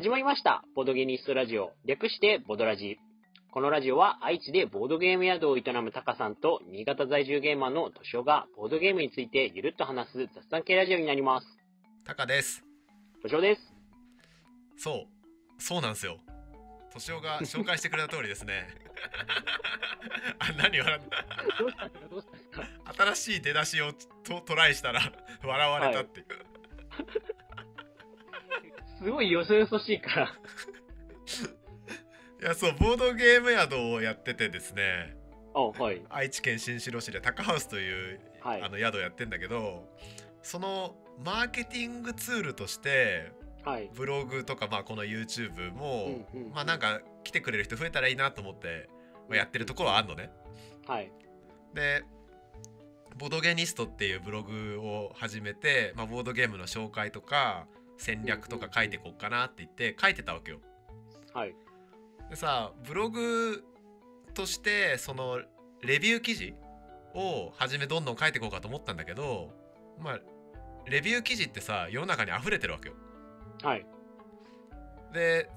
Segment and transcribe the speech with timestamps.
[0.00, 0.64] 始まりました。
[0.74, 1.72] ボードゲニストラジオ。
[1.84, 2.98] 略してボドラジ。
[3.52, 11.46] このラジオは愛知でボードゲーム宿を営むタカさんと新潟在住ゲーマーのトシオがボードゲームについてゆるっと話す雑談系ラジオになります。
[12.06, 12.64] タカです
[13.22, 13.60] トシオです。
[14.78, 15.06] そ
[15.58, 16.16] うそうなんですよ
[16.94, 18.68] 敏夫が紹介してくれた通りですね
[20.40, 21.08] あ何笑っ
[22.96, 23.04] た？
[23.04, 23.92] 新しい出だしを
[24.24, 25.00] とトライしたら
[25.44, 26.26] 笑われたっていう、
[29.02, 30.26] すごいよそよそしいから。
[32.42, 35.16] い、やそうボードゲーム宿をやっててですね
[35.54, 36.02] あ、はい。
[36.08, 38.68] 愛知県新城市でタカハウスという、はいあ。
[38.68, 39.88] の宿をやってんだけど
[40.42, 43.32] そのマーケティングツールとして
[43.64, 43.90] はい。
[43.94, 48.88] ブログとか、まあ、この YouTube も、うんうんまあなんか来てくれる人増えたらいいなと思って、
[49.28, 50.30] まあ、やってるところはあんのね。
[50.86, 51.12] はい。
[51.74, 52.04] で
[53.16, 57.66] ボードゲニストっていうブログを始めて、まあ、ボードゲームの紹介とか
[58.00, 60.60] 戦略とか書いていこうかなって言って書いてたわけよ。
[61.34, 61.54] はい。
[62.30, 63.62] でさブログ
[64.34, 65.40] としてその
[65.82, 66.54] レビュー記事
[67.14, 69.50] を初めどんどん書いていこうかと思ったんだけど
[69.98, 70.20] まあ
[70.86, 72.94] レビュー記事ってさ世の中に溢れてるわけよ。
[73.62, 73.86] はい。
[75.12, 75.50] で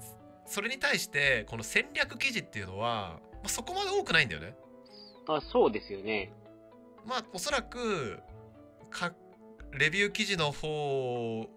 [0.46, 4.54] それに対してこの戦略記事っていうのは、まあ、そこまで多くないんだよね。
[5.26, 6.30] あ、そうですよね。
[7.06, 8.20] まあおそらく
[8.90, 9.14] か
[9.72, 11.48] レビュー記事の方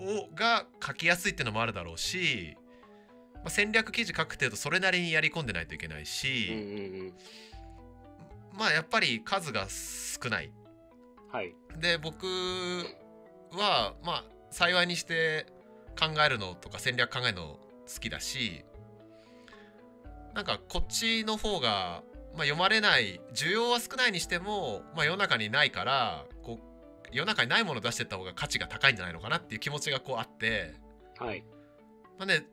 [0.00, 2.56] をが書きやすいっていうのもあるだろうし、
[3.36, 7.12] まあ、戦略記事書く程度それなりにやり込んでないといけないうんうんし、うん。
[8.58, 10.52] まあやっぱり数が少ない。
[11.30, 11.54] はい。
[11.78, 12.26] で僕
[13.52, 15.46] はまあ幸いにして
[15.98, 17.42] 考えるのとか戦略考えるの
[17.92, 18.64] 好きだし
[20.34, 22.02] なんかこっちの方が、
[22.34, 26.73] まあ、読まれない需要は少ないにしても、まあ、世の中にないからこう
[27.14, 30.74] 世の中にないものを出してった方が価値が高いんじゃないのかなっていう気持ちがこうあって、
[31.18, 31.44] はい。
[32.18, 32.44] まあね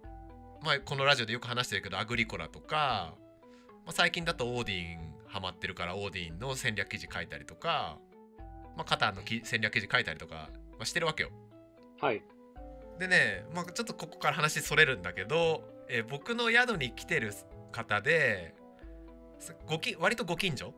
[0.61, 3.15] まあ、このラジオでよく話してるけどアグリコラとか、
[3.85, 7.97] まあ、最近だとオーディンハマってるからオーディンの戦略記事書いたりとか、
[8.77, 11.29] まあ、カタンのき戦略記事書いたりとか、まあ、してるわけよ。
[11.99, 12.21] はい。
[12.99, 17.33] でね、まあ、ちょっとここから話それるんだけど、えー僕の宿に来てる
[17.71, 18.53] 方で
[19.39, 20.73] すごき割とご近所、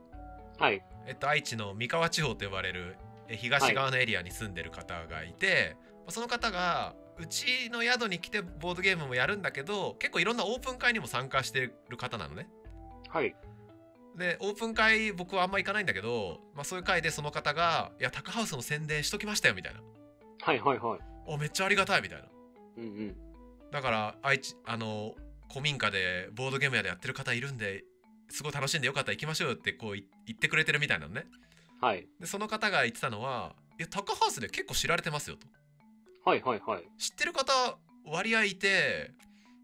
[0.58, 0.82] はい。
[1.06, 12.48] えっと、愛知の三河地方と呼ばれるえー東側のエリアに住んでる方がいて、まあその方がうちの宿に来てボードゲームもやるんだけど結構いろんなオープン会にも参加してる方なのね。
[13.10, 13.36] はい。
[14.18, 19.82] でオープン会僕はあんま行かないんだけど、まあ、そういう会でその方が「いやタカハウスの宣伝しときましたよ」みたいな
[20.42, 20.60] はい。
[20.60, 20.78] はい。
[20.78, 21.00] はい。
[21.26, 22.28] 「おめっちゃありがたい」みたいな。
[22.78, 23.16] うんうん。
[23.72, 25.16] だから愛知あの
[25.50, 27.84] 古民家でボードゲーム屋でやってる方いるんで
[28.30, 31.26] すごい楽しんでよかったら行きましょうよってこうい言ってくれてるみたいなのね
[31.84, 32.08] はい。
[32.18, 35.48] でその方が言ってたのは「いやタカハウスで結構知られてますよ」と
[36.24, 36.42] はい。
[36.42, 36.62] はい。
[36.66, 36.84] はい。
[36.98, 37.52] 知ってる方
[38.06, 39.12] 割合いて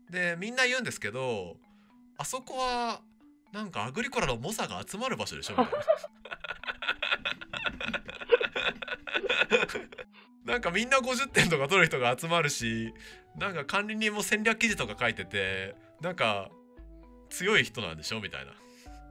[0.09, 1.55] でみんな言うんですけど
[2.17, 3.01] あそこは
[3.53, 5.79] なんかアグリコラの猛者が集まる場所でしょみたいな
[10.53, 12.93] なんかみんな50点とか取る人が集まるし
[13.37, 16.49] なんか管理人も戦略記事とか書いててなんか
[17.29, 18.53] 強い人なんでしょみたいな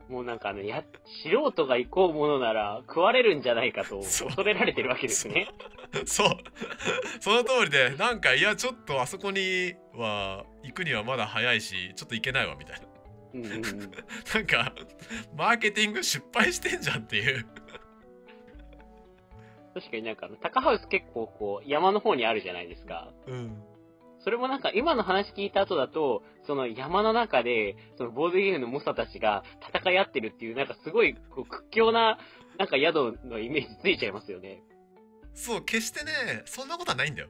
[0.08, 0.82] もうなんかあの、や、
[1.22, 5.48] 素人が行こうものなら食われるんじゃないかと恐れられてるわけですね。
[6.06, 6.28] そう
[7.20, 12.86] その通りでなんかいやちょっとあそこには行くにはまだ早いしちょっと行けないわみたいな
[13.34, 13.62] うんうんうん。
[14.34, 14.72] なんか
[15.34, 17.47] マーケティング失敗してんじゃんっていう
[19.74, 23.12] 確かになんかあの、タカハウス結構こう、山の方にあるじゃないですか。
[23.26, 23.62] うん
[24.28, 29.43] それもなんか今の話聞いた後だと、その山の中で、そのボードゲームの猛者たちが
[29.75, 32.19] 戦い合ってるっていう、なんかすごいこう屈強な、
[32.59, 34.62] なんか宿のイメージついちゃいますよね。
[35.33, 37.28] そう決してねそんなことはないんだよ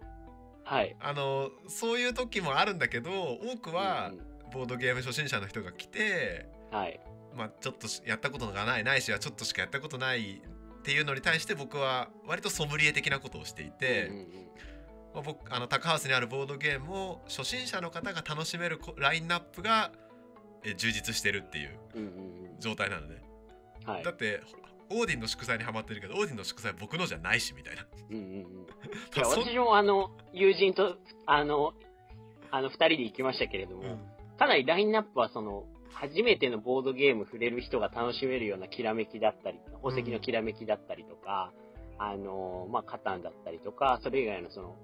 [0.65, 0.97] はい。
[0.99, 6.99] あのそういう時もあるんだけど多くはうんうんボードゲーム初心者の人が来てはい。
[7.37, 10.41] まあちょっとしやったことがないないしはちょっとしかやったことない
[10.79, 14.78] っていうのに対して僕は割とソムリエ的なことをしていて、うんうんまあ、
[15.15, 19.91] 僕あのタカハウスにあるボードゲームを初心者の方が楽しめるこラインナップが
[20.65, 22.11] え充実してるっていううんうんう
[22.57, 23.23] ん状態なのね、
[23.87, 23.93] うん。
[23.93, 24.11] はいだ。
[24.11, 24.41] って
[24.91, 28.41] オーディンの祝祭にハマってるけどオーディンの祝祭僕のじゃないしみたいなうんうんうん。
[29.15, 30.97] いや、そ私もあの、友人と、
[31.27, 31.75] あの、
[32.51, 33.83] あの、二人で行きましたけれども、
[34.39, 41.53] かなりラインナップはその、初めてのボードゲーム触れる人が楽しめるようなきらめきだったり、宝石のきらめきだったりとか、
[41.99, 44.77] あの、まあ、カタンだったりとか、それ以外のその、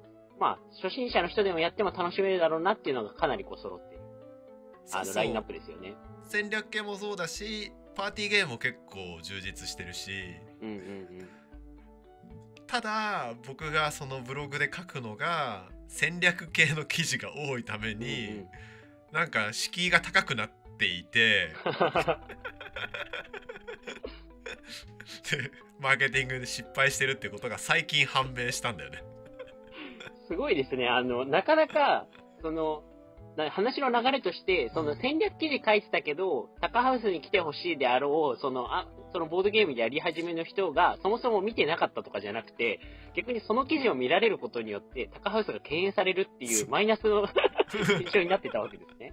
[0.44, 4.00] まあ、初心者の人でもやっても楽しめるだろうなっていうのがかなりこう揃ってる、
[4.92, 5.94] あの、ラインナップですよね。
[6.28, 10.10] 戦略系もそうだしパーティーゲームも結構充実してるし
[10.60, 10.78] うんうんう
[11.22, 11.28] ん。
[12.66, 18.48] ただ僕がそのブログで書くのが戦略系の記事が多いために、うんうん
[19.12, 21.52] なんか敷居が高くなっていて
[25.30, 29.13] でマーケティングで失敗してるってことが最近判明したんだよね。
[30.28, 30.88] すごいですね。
[30.88, 32.06] あの、なかなか、
[32.42, 32.82] その、
[33.36, 42.80] な話の流れとして、その戦略記事書いてたけど、タカハウスに来てほしいであろう、その、あ、そのボードゲームやり始めの人が、そもそも見てなかったとかじゃなくて、
[43.16, 47.26] 逆にその記事を見られることによって、タカハウスが敬遠されるっていうマイナスの
[48.00, 49.12] 印象になってたわけですね。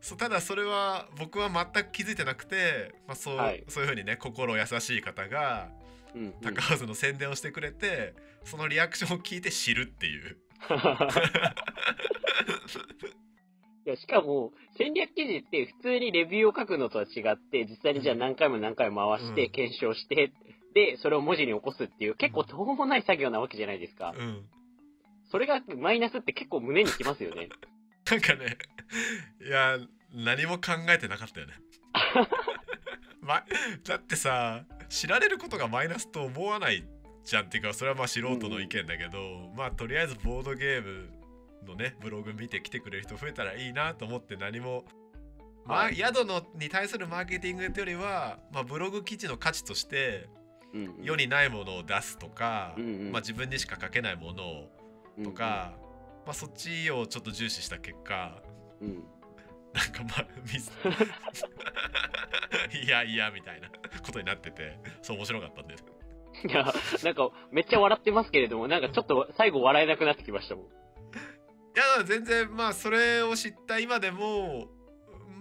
[0.00, 5.70] そうただそれは僕は全く気づいてなくて、まあそうはいそういうふうにね心優しい方が
[6.14, 6.32] うん、うん。
[6.40, 8.14] タカハウスの宣伝をしてくれて、
[8.44, 10.36] そのリアクションを聞いて知るっていう。
[13.86, 20.32] いや、しかも、戦略記事って普通にレビューを書くのとは違って、実際にじゃあ何回も何回も回して、うん検証して、
[20.74, 24.14] で、それを文字に起こすっていう、結構途方もない作業なわけじゃないですか。
[24.18, 24.44] うん
[25.30, 27.48] それがマイナスって結構胸にきますよね。
[28.08, 28.56] なんかね
[29.44, 29.78] いや
[30.12, 31.54] 何も考えてなかったよね。
[33.20, 33.44] ま、
[33.84, 36.84] だってさ知られることがマイナスと思わない
[37.24, 41.08] じゃんっていうかそれはまあ素人の意見だけど、まあとりあえずボードゲーム
[41.66, 44.84] のねブログ見て来てくれる人増えたらいいなと思って何も、
[45.64, 50.28] まあ、はい宿のに対するマーケティングってよりは、まあ、ブログ記事の価値として
[51.02, 54.68] 世にないものを出すとか、まあ、自分にしか書けないものを
[55.22, 55.72] とか、
[56.26, 58.42] まあ、そっちをちょっと重視した結果
[59.74, 60.26] なんかまあ
[62.76, 63.68] いやいやみたいな
[64.04, 65.74] ことになっててそう面白かったんで
[66.46, 66.72] いや、
[67.04, 70.64] なんか、めっちゃ笑ってますけれども、なんかちょっと最後笑えなくなってきましたもん。
[70.64, 70.68] い
[71.76, 74.68] や全然まあそれを知った今でも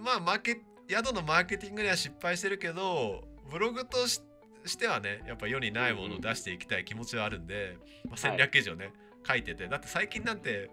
[0.03, 4.19] まあマーケ宿のマーケティングには失敗してるけどブログとし
[4.65, 8.93] してはねやっぱ世にないものを出していきたい気持ちはあるんで、まあ、戦略記事をね、
[9.27, 10.71] 書いててだって最近なんて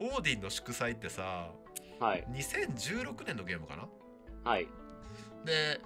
[0.00, 1.50] オーディンの祝祭ってさ
[2.00, 2.24] はい。
[2.30, 3.88] 2016年のゲームかな？
[4.50, 4.68] はい。
[5.44, 5.80] で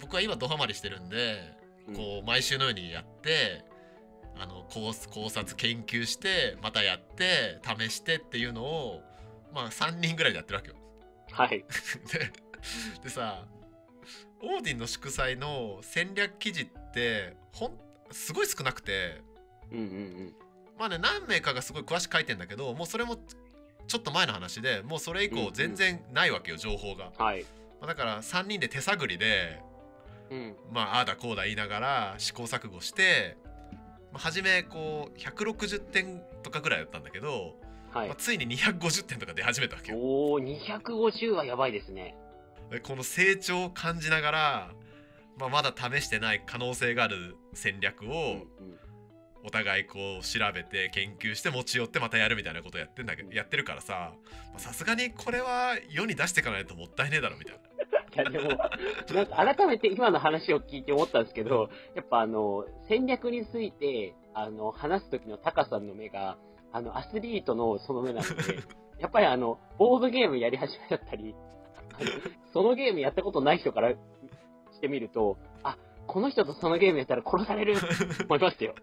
[0.00, 1.56] 僕は今ドハマりしてるんで
[1.88, 3.64] うんこう毎週のようにやって
[4.38, 9.02] あの考考察研究してまたやって試してっていうのを
[9.54, 10.76] まあ3人ぐらいでやってるわけよ。
[11.32, 11.64] はい。
[12.12, 12.32] で
[13.02, 13.46] でさ
[14.42, 17.78] オーディンの祝祭の戦略記事ってほん
[18.10, 19.22] すごい少なくて
[19.72, 20.34] うんうん
[20.78, 23.16] まあね何名かがすごい詳しく書いてんだけどもうそれも
[23.86, 27.12] ちょっと前の話でもうそれ以うんうん降全然ないわけよ情報が。
[27.18, 27.24] うん。
[27.24, 27.42] はい。
[27.80, 29.62] まあだから3人で手探りで
[30.30, 30.56] うん。
[30.72, 33.36] まあああだこうだ言いながら試行錯誤して、
[34.12, 37.56] まあ、初めこう160点とかぐらいだったんだけど、
[37.92, 38.16] はいまあ、。
[38.16, 39.98] ついに250点とか出始めたわけよ。
[39.98, 42.16] おお250はやばいですね。
[42.70, 44.70] でこの成長を感じながら、
[45.38, 48.46] まあ、まだ試してない可能性がある戦略うんをお
[49.58, 54.12] 互いこう調べて研究して持ち寄ってまたやるみたいなことやってんだけどやってるからさ
[54.52, 57.76] まあさすがにこれは世に出していかないともったいねえだろみたいな。
[58.16, 66.38] いやでも、なんか改めて今の話を聞いて思ったんですけど、やっぱあの、戦略について、あの、話す時のタカさんの目が、
[66.72, 68.62] あの、アスリートのその目なので、
[68.98, 71.34] やっぱりあの、ボードゲームやり始めだったり、
[71.92, 72.10] あ の
[72.52, 73.98] そのゲームやったことない人からし
[74.80, 75.76] てみると、あ、
[76.06, 77.86] この人とそのゲームやったら殺されると
[78.24, 78.74] 思いますよ。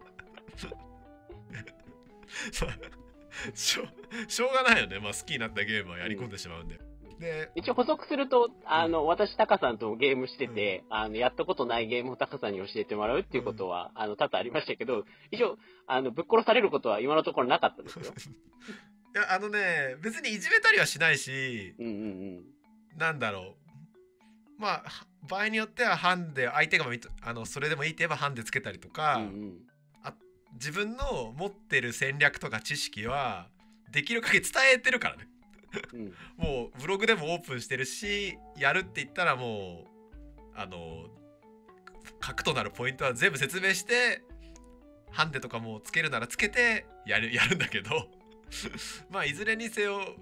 [3.54, 3.84] しょ
[4.28, 6.80] しょうがないよね、まあ、好きになったゲームはやり込んでしまうんで。
[7.20, 15.58] で一応補足すると、あの、私、タカさんとゲームしてて、あの、やったことないゲームをタカさんに教えてもらうっていうことは、あの、多々ありましたけど、一応、
[15.88, 18.06] あの、ぶっ殺されることは今のところなかったですよ。
[19.16, 21.96] いやあのね別にいじめたりはしないしうんうんう
[22.40, 22.44] ん。
[22.98, 23.56] なんだろ
[24.58, 29.58] うまあは場合によってはハンデ相手が認あのそれでもいいって言えばハンデつけたりとか、うんうん
[30.54, 33.48] 自分の持ってる戦略とか知識は
[33.92, 35.28] できる限り伝えてるからね
[35.94, 36.14] うん。
[36.38, 39.88] もうブログでもオープンしてるしやるって言ったらもう
[40.56, 41.08] あの
[42.20, 44.24] 核となるポイントは全部説明して
[45.12, 48.10] ハンデとかもつけるならつけてやる やるんだけど
[49.10, 50.16] まあいずれにせよ、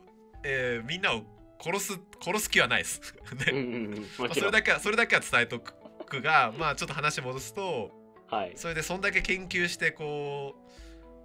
[0.44, 1.24] えーみんなを
[1.64, 3.14] 殺す殺す気はないです。
[3.36, 4.34] ねうんうん。
[4.34, 7.92] それだけはそれだけは伝えとくがまあちょっと話戻すと
[8.32, 8.54] はい。
[8.56, 10.56] それでそんだけ研究してこ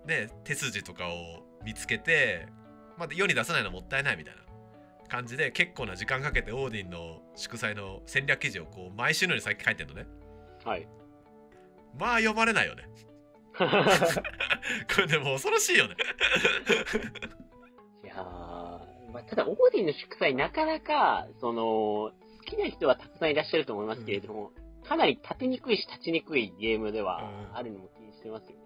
[0.05, 2.49] うね手筋とかを見つけて、
[2.99, 4.43] まあ、世に出さないのもったいないみたいな
[5.09, 10.07] 感じで結構な時間かけてオーディンの祝祭の戦略記事をこう毎週のようにさっき書いてんのね
[10.65, 10.87] はい。
[11.99, 12.83] まあ読まれないよね
[13.57, 13.65] こ
[15.01, 15.95] れでも恐ろしいよね
[18.05, 18.21] いやー、
[19.13, 22.13] まあ、ただ、オーディンの祝祭、なかなか、その、好
[22.45, 24.53] きな人はたくさんいらっしゃると思いますけれども、
[24.89, 27.57] かなり立てにくいし立ちにくいゲームではうん。
[27.57, 28.57] あるのも気にしてますよね。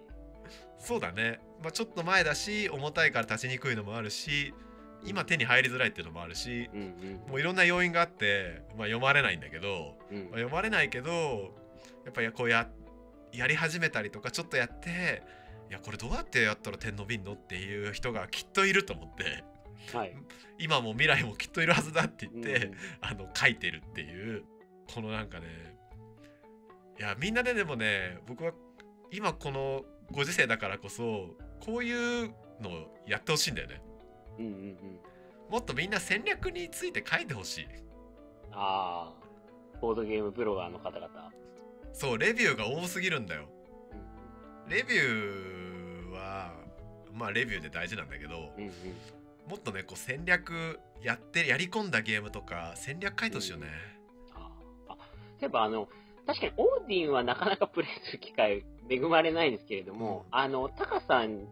[0.79, 4.53] そうだね、まあ、ちょっと前だし重たいから立ちにくいのもあるし
[5.03, 7.29] 今手に入りづらいっていうのもあるしうんうん。
[7.29, 10.17] もういろんな要因があって、まあ、読まれないんだけど、うん。
[10.17, 11.11] まあ、読まれないけど
[12.05, 12.67] やっぱりこうや
[13.33, 15.23] やり始めたりとかちょっとやって
[15.69, 19.43] いやこれどうやってやったら点伸びんのっていう人がきっといると思って
[19.97, 20.15] はい。
[20.59, 22.73] 今も未来もきっといるはずだって言って、うん。
[23.01, 24.43] あの書いてるっていう
[24.93, 25.71] このなんかね
[27.01, 28.51] いやみんなででもね僕は
[29.11, 29.81] 今この
[30.11, 31.29] ご時世だからこそ
[31.65, 32.29] こういう
[32.61, 33.81] のをやってほしいんだよね。
[34.37, 34.77] うんうんうん。
[35.49, 37.67] もっとみんな戦略について書いてほしい。
[38.51, 41.31] ああ、ボードゲームブロガーの方々。
[41.91, 43.47] そうレビューが多すぎるんだよ。
[44.65, 46.53] うんレビューは
[47.11, 48.71] まあレビューで大事なんだけどうんうん。
[49.49, 53.67] もっとねこう戦略やってやり込んだゲームとか戦略書いてほしいよね、
[54.35, 54.97] あーあ
[55.41, 55.89] 例えばあの、
[56.25, 60.39] 確かにオーディンはなかなかプレイする機会恵まれないんですけれども、うん。
[60.39, 61.47] あの、タカさん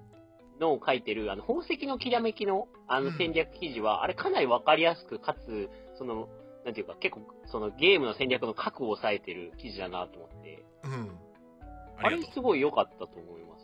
[0.59, 3.17] の書いてる、あの、宝石のきらめきの、あのうん。
[3.17, 6.27] 戦略記事は、あれかなりわかりやすく、かつ、その、
[6.65, 11.17] なんていうか、結構、そのゲームの戦略の核を抑えてる記事だなと思って、うん。
[11.97, 13.57] あれありがとうすごい良かったと思いま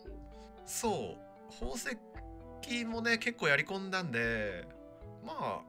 [0.65, 0.81] す。
[0.81, 1.25] そう。
[1.59, 1.97] 宝石
[2.85, 4.67] もね結構やり込んだんで
[5.25, 5.61] まあ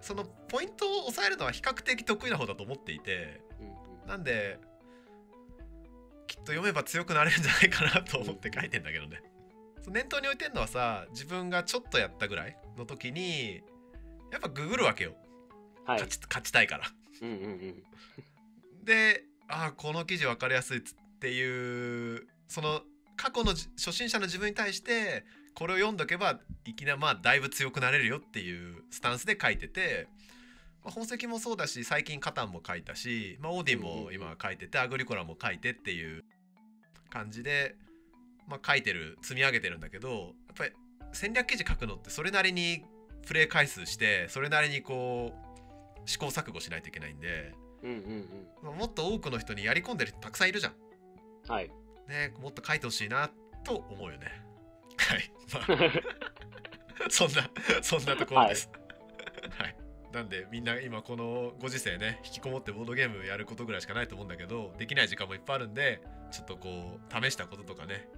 [0.00, 3.45] そのポイントを抑えるのは比較的得意な方だと思っていてうんうん
[4.06, 4.58] なんで
[6.26, 9.22] きっと読めば強くなれるんじゃないかなと思って書いてんだけどね
[9.88, 13.62] 念頭に置いてんのはさ自分がちょっとやったぐらいの時に
[14.32, 15.14] やっぱググるわけよ
[15.84, 16.10] はい勝。
[16.10, 16.84] ち勝ちたいから
[17.22, 18.84] うんうんうん。
[18.84, 20.80] でああこの記事分かりやすいっ
[21.20, 22.80] ていうその
[23.16, 30.06] 過去のじ初心者の自分に対してこれを読んどけばいきなりまあだいぶ強くなれるよっていうスタンスで書いてて、
[30.86, 36.24] まあ、宝石もそうだし最近カタンも書いたし、まあ、オーディンも今書いててアグリコラも書いてっていう
[37.10, 37.74] 感じで、
[38.46, 40.22] まあ、書いてる積み上げてるんだけどやっ
[40.56, 40.70] ぱり
[41.12, 42.84] 戦略記事書くのってそれなりに
[43.26, 47.52] プレイ回数してそれなりにこう試行錯誤しないといけないんで。
[47.82, 48.26] うんうん
[48.62, 50.72] まあもっと多くの人にやり込んでる人たくさんいるじゃん。
[50.72, 51.52] うん。
[51.52, 51.70] はい。
[52.08, 53.30] ねもっと書いてほしいな
[53.64, 54.42] と思うよね。
[54.96, 55.30] はい。
[55.52, 55.60] ま
[57.04, 57.50] あ、 そんな、
[57.82, 58.70] そんなところです。
[59.58, 59.85] はい。
[60.16, 68.08] なんでみんな今このご時世ね引きこもってボードゲームやることぐらいしかないと思うんだけどできない時間もいっぱいあるんでちょっとこう試したこととかね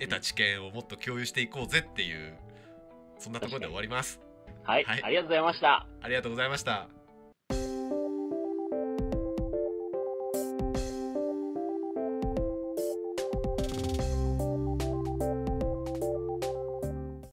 [0.00, 2.34] 得た知見をもっと共有していこうぜっていう
[3.18, 4.20] そんなところで終わります。
[4.64, 4.84] はい。
[4.84, 5.86] はいありがとうございました。
[6.02, 6.93] ありがとうございました。